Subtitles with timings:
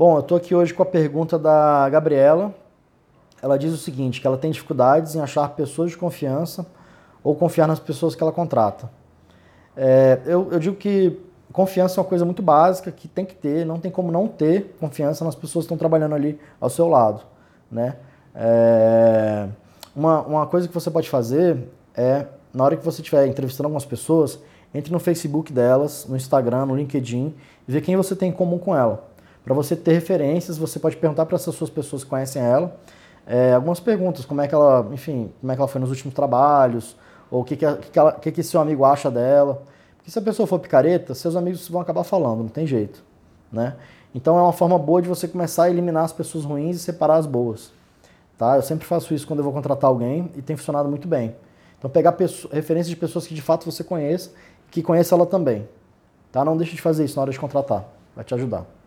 [0.00, 2.54] Bom, eu estou aqui hoje com a pergunta da Gabriela.
[3.42, 6.64] Ela diz o seguinte, que ela tem dificuldades em achar pessoas de confiança
[7.22, 8.90] ou confiar nas pessoas que ela contrata.
[9.76, 11.20] É, eu, eu digo que
[11.52, 14.74] confiança é uma coisa muito básica que tem que ter, não tem como não ter
[14.80, 17.20] confiança nas pessoas que estão trabalhando ali ao seu lado,
[17.70, 17.96] né?
[18.34, 19.48] É,
[19.94, 21.58] uma, uma coisa que você pode fazer
[21.94, 22.24] é,
[22.54, 24.38] na hora que você estiver entrevistando algumas pessoas,
[24.72, 27.34] entre no Facebook delas, no Instagram, no LinkedIn
[27.68, 29.09] e ver quem você tem em comum com ela.
[29.50, 32.76] Para você ter referências, você pode perguntar para essas suas pessoas que conhecem ela
[33.26, 36.14] é, algumas perguntas, como é que ela, enfim, como é que ela foi nos últimos
[36.14, 36.96] trabalhos,
[37.28, 39.60] ou o que, que, que, que, que seu amigo acha dela.
[39.96, 43.02] Porque se a pessoa for picareta, seus amigos vão acabar falando, não tem jeito.
[43.50, 43.74] Né?
[44.14, 47.16] Então é uma forma boa de você começar a eliminar as pessoas ruins e separar
[47.16, 47.72] as boas.
[48.38, 48.54] Tá?
[48.54, 51.34] Eu sempre faço isso quando eu vou contratar alguém e tem funcionado muito bem.
[51.76, 52.16] Então pegar
[52.52, 54.30] referências de pessoas que de fato você conhece,
[54.70, 55.68] que conheça ela também.
[56.30, 56.44] Tá?
[56.44, 58.78] Não deixe de fazer isso na hora de contratar, vai te ajudar.